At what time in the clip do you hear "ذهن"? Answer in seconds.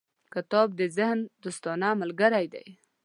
0.97-1.19